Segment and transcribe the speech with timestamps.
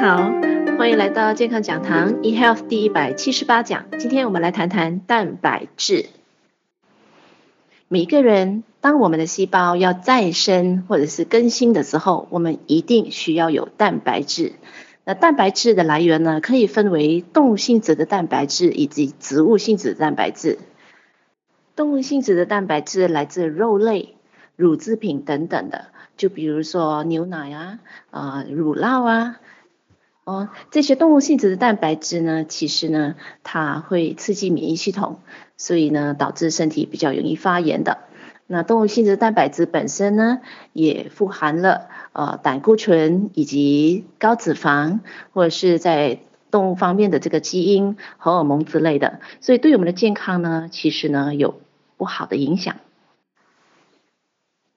[0.00, 0.30] 好，
[0.78, 3.86] 欢迎来到健康讲堂 eHealth 第一百七十八讲。
[3.98, 6.06] 今天我们来谈谈蛋白质。
[7.88, 14.52] 每个人，当我们的细胞要再生或者是更新的时候，我们一定需要有蛋白质。
[15.04, 20.60] 那蛋白质的来源呢，可以分为动物性质的蛋白质以及植物性质的蛋白质。
[21.74, 24.14] 动物性质的蛋白质来自肉类、
[24.54, 29.40] 乳制品等等的，就比如说牛奶啊、啊、呃、乳酪啊，
[30.28, 35.20] 哦，这些动物性质的蛋白质呢，其实呢，它会刺激免疫系统，
[35.56, 38.00] 所以呢，导致身体比较容易发炎的。
[38.46, 40.40] 那动物性质蛋白质本身呢，
[40.74, 45.00] 也富含了呃胆固醇以及高脂肪，
[45.32, 46.18] 或者是在
[46.50, 51.58] 动物方面的这个基因、荷尔蒙之类的，所以对我们的健康呢，其实呢有
[51.96, 52.76] 不好的影响。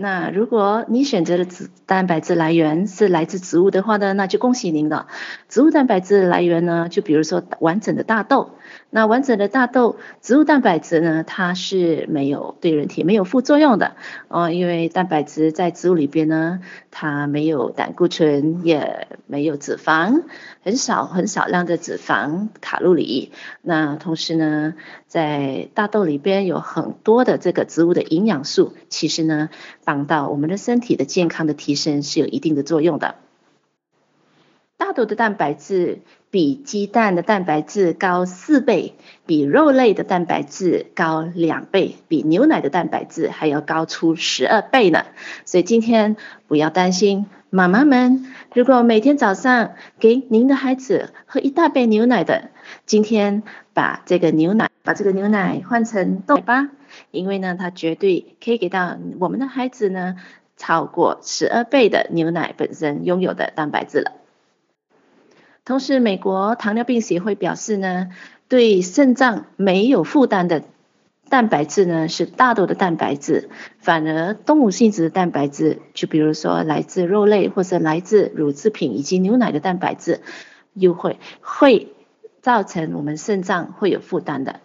[0.00, 5.08] 那如果你选择的植蛋白质来源是来自植物的话呢，那就恭喜您了。
[5.48, 8.50] 植物蛋白质来源呢，就比如说完整的大豆。
[8.90, 13.96] 那完整的大豆植物蛋白质呢，它是没有对人体没有副作用的
[14.28, 16.60] 哦，因为蛋白质在植物里边呢，
[16.92, 20.22] 它没有胆固醇，也没有脂肪，
[20.62, 23.32] 很少很少量的脂肪卡路里。
[23.62, 24.74] 那同时呢，
[25.08, 29.48] 在大豆里边有很多的这个植物的营养素，其实呢，
[29.88, 33.14] 帮到我们的身体的健康的提升是有一定的作用的。
[34.76, 38.92] 大豆的蛋白质比鸡蛋的蛋白质高四倍，
[39.24, 45.06] 比肉类的蛋白质高两倍，比牛奶的蛋白质还要高出十二倍呢。
[45.46, 52.50] 所以今天不要担心，妈妈们，如果每天早上给您的孩子喝一大杯牛奶的，
[52.84, 56.68] 今天把这个牛奶把这个牛奶换成豆奶吧，
[57.10, 60.16] 因为呢，它绝对可以给到我们的孩子呢
[60.58, 64.12] 超过十二倍的牛奶本身拥有的蛋白质了。
[65.64, 68.10] 同时，美国糖尿病协会表示呢，
[68.48, 70.64] 对肾脏没有负担的
[71.30, 80.20] 蛋白质呢是大豆的蛋白质，反而动物性质的蛋白质，就比如说来自肉类或者来自乳制品以及牛奶的蛋白质，
[80.72, 81.92] 又会会
[82.40, 84.60] 造成我们肾脏会有负担的。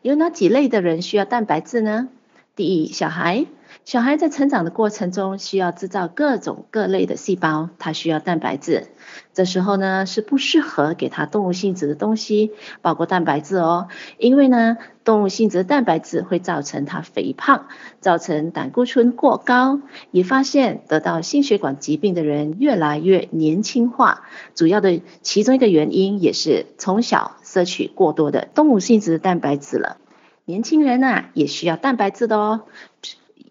[0.00, 2.08] 有哪几类的人需要蛋白质呢？
[2.56, 3.46] 第一，小孩。
[3.84, 8.88] 小孩在成长的过程中，需要制造各种各类的细胞，他需要蛋白质。
[9.32, 12.52] 这时候呢，是不适合给他动物性质的东西，
[12.82, 17.68] 包括蛋白质哦，因为呢，动物性质的蛋白质会造成他肥胖，
[18.00, 19.80] 造成胆固醇过高。
[20.10, 24.24] 也发现得到心血管疾病的人越来越年轻化，
[24.54, 29.96] 主要的其中一个原因也是从小摄取过多的动物性质的蛋白质了。
[30.44, 32.60] 年轻人啊，也需要蛋白质的哦。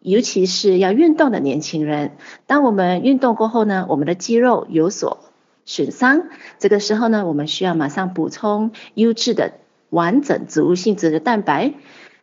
[0.07, 2.11] 尤其是要运动的年轻人，
[2.45, 5.19] 当我们运动过后呢，我们的肌肉有所
[5.65, 6.29] 损伤，
[6.59, 9.55] 这个时候呢，我们需要马上补充优质的
[9.89, 11.73] 完整植物性质的蛋白。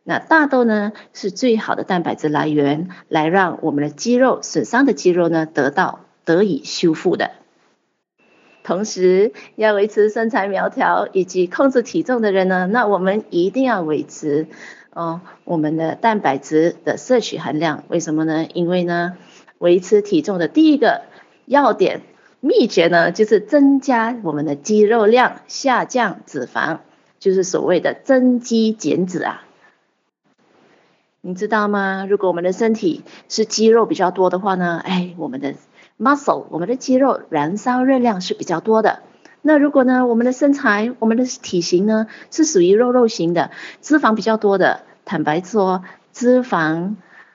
[0.03, 7.33] 那大豆呢，是最好的蛋白质来源，来让我们的肌肉损伤的肌肉呢，得到得以修复的。
[8.63, 14.47] 同时，要维持身材苗条以及控制体重的人呢，那我们一定要维持。
[14.95, 18.47] 哦，我们的蛋白质的摄取含量，为什么呢？
[18.55, 19.17] 因为呢，
[19.59, 21.03] 维持体重的第一个
[21.47, 22.03] 要点
[22.39, 26.79] 秘诀呢，就是增加我们的肌肉量，下降脂肪，
[27.19, 29.43] 就是所谓的增肌减脂啊。
[31.21, 32.07] 你知道吗？
[32.09, 35.55] 如果我们的身体是肌肉比较多的话呢，哎，我们的
[35.99, 39.01] muscle，我们的肌肉燃烧热量是比较多的。
[39.47, 43.51] 那如果呢，我们的身材、我们的体型呢，是属于肉肉型的，
[43.83, 45.85] 脂肪比较多的，坦白说，
[46.15, 46.95] 脂肪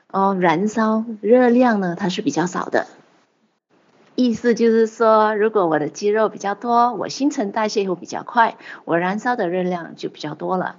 [0.10, 2.88] 哦，燃烧热量呢，它是比较少的。
[4.16, 10.78] 意思就是说，如果我的肌肉比较多，我新陈代谢会比较快，我燃烧的热量就比较多了。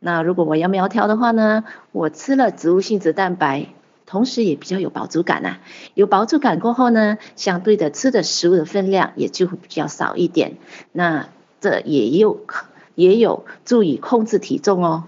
[0.00, 1.62] 那如果我要苗条的话呢，
[1.92, 3.68] 我吃了植物性脂蛋白。
[4.12, 5.58] 同时也比较有饱足感啊，
[5.94, 10.58] 有饱足感过后呢，相对的吃的食物的分量也就会比较少一点，
[10.92, 11.30] 那
[11.62, 12.38] 这也有
[12.94, 15.04] 也有助于控制体重哦。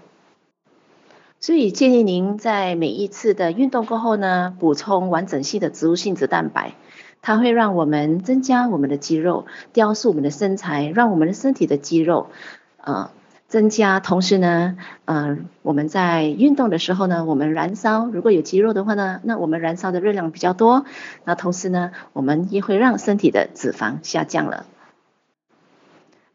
[1.39, 6.73] 所以建议您在每一次的运动过后呢，补充完整性的植物性脂蛋白，
[7.21, 12.31] 它会让我们增加我们的肌肉，雕塑我们的身材，让我们的身体的肌肉，
[12.77, 13.11] 呃。
[13.47, 14.75] 增加，同时呢，
[15.05, 20.85] 嗯、我们在运动的时候呢，我们燃烧，如果有肌肉的话呢，那我们燃烧的热量比较多，
[21.23, 24.65] 那同时呢，我们也会让身体的脂肪下降了。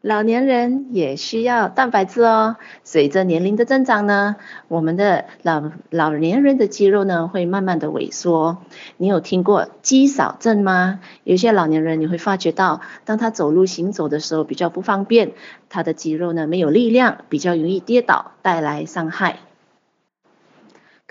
[0.01, 2.55] 老年人也需要蛋白质哦。
[2.83, 4.35] 随着年龄的增长呢，
[4.67, 5.61] 我们的老
[5.91, 8.57] 老年人的肌肉呢会慢慢的萎缩。
[8.97, 11.01] 你有听过肌少症吗？
[11.23, 15.33] 有些老年人你会发觉到，当他走路行走的时候比较不方便，
[15.69, 19.37] 他的肌肉呢没有力量，比较容易跌倒，带来伤害。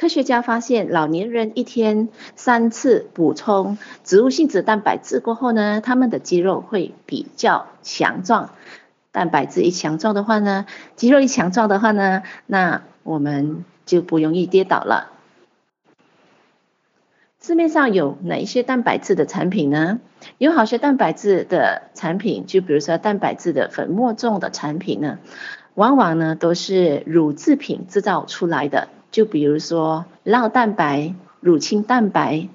[0.01, 8.49] 科学家发现，老年人一天三次补充植物性质蛋白质过后呢，他们的肌肉会比较强壮。
[9.13, 10.65] 蛋白质一强壮的话呢，
[10.97, 15.11] 肌肉一强壮的话呢，那我们就不容易跌倒了。
[17.43, 20.01] 市面上有哪一些蛋白质的产品呢？
[20.39, 25.19] 有好些蛋白质的产品，就比如说蛋白质的粉末状的产品呢，
[25.75, 28.89] 往往呢都是乳制品制造出来的。
[29.11, 32.49] 就比如说酪蛋白、乳清蛋白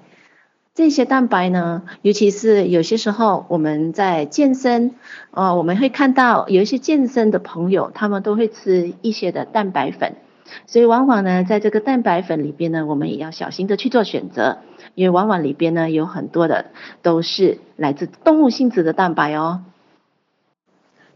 [0.74, 4.94] 这些蛋白呢，尤其是有些时候我们在健身，
[5.30, 10.16] 呃，我们会看到有一些健身的朋友，他们都会吃一些的蛋白粉，
[10.66, 14.58] 所以往往呢，在这个蛋白粉里边呢，我们也要小心的去做选择，
[14.94, 16.66] 因为往往里边呢有很多的
[17.00, 19.62] 都是来自动物性质的蛋白哦。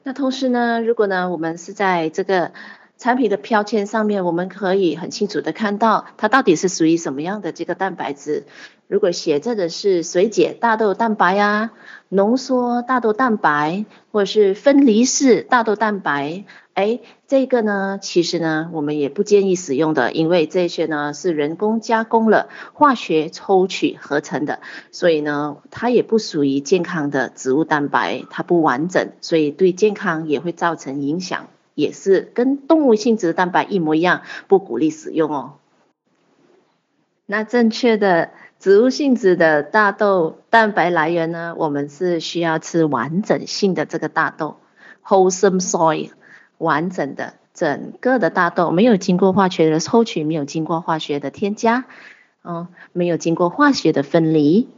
[0.03, 2.53] 那同时呢，如果呢我们是在这个
[3.01, 8.45] 产品的标签上面，我们可以很清楚的看到它到底是属于什么样的这个蛋白质。
[8.89, 11.71] 如果写着的是水解大豆蛋白啊、
[12.11, 16.45] 浓缩大豆蛋白，或者是分离式大豆蛋白，
[16.75, 24.61] 哎，这个呢，其实呢，我们也不建议使用的，因为这些呢是人工加工了、化学抽取合成的，
[24.93, 31.47] 所以呢，它也不属于健康的植物蛋白，它不完整，所以对健康也会造成影响。
[31.75, 35.55] 也是跟动物性质的蛋白一模一样，不鼓励使用哦。
[37.27, 41.55] 那正确的植物性质的大豆蛋白来源呢？
[41.57, 44.57] 我们是需要吃完整性的这个大豆
[45.05, 46.11] ，wholesome soy，
[46.59, 51.85] 完整的整个的大豆，没有经过化学的抽取，没有经过化学的添加，
[52.43, 54.69] 嗯，没有经过化学的分离、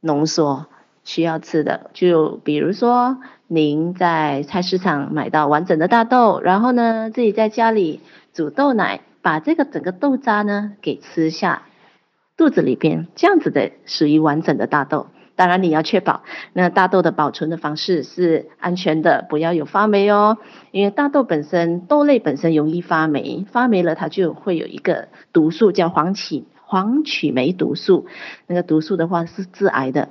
[0.00, 0.66] 浓缩。
[1.04, 8.00] 需要吃的，就比如说您在菜市场买到完整的大豆，然后呢，自己在家里
[8.32, 11.62] 煮豆奶，把这个整个豆渣呢给吃下
[12.36, 15.06] 肚子里边，这样子的属于完整的大豆。
[15.36, 16.22] 当然你要确保
[16.52, 20.38] 那大豆的保存的方式是安全的，不要有发霉哦，
[20.70, 28.06] 因为大豆本身豆类本身容易发霉，发霉了它就会有一个毒素叫黄曲黄曲霉毒素，
[28.46, 30.08] 那个毒素的话是致癌的。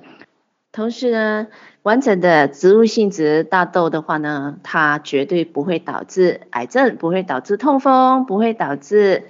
[0.74, 1.48] 同时呢，
[1.84, 9.26] 完整的植物性质大豆的话呢，它绝对不会导致癌症，不会导致痛风，不会导致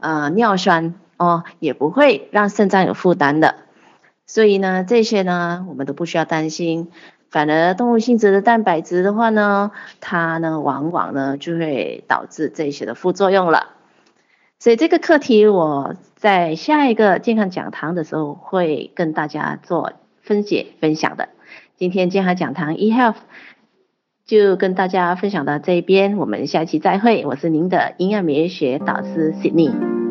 [0.00, 3.56] 呃尿酸哦，也不会让肾脏有负担的。
[4.26, 6.90] 所以呢，这些呢我们都不需要担心。
[7.28, 13.68] 反而动物性质的蛋白质的话呢，它呢往往呢就会导致这些的副作用了。
[14.58, 19.92] 所以这个课题我在下一个健康讲堂的时候会跟大家做。
[20.26, 21.28] 分解分享的，
[21.76, 23.14] 今天健康讲堂 eHealth
[24.26, 27.24] 就跟大家分享到这边，我们下期再会。
[27.24, 30.05] 我是您的营养美学导师 Sydney。